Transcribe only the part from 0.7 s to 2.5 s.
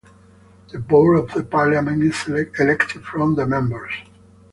The board of parliament is